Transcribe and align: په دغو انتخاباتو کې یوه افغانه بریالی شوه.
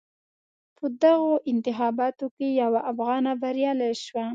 په 0.77 0.85
دغو 1.03 1.31
انتخاباتو 1.51 2.25
کې 2.35 2.47
یوه 2.61 2.81
افغانه 2.91 3.31
بریالی 3.41 3.91
شوه. 4.05 4.25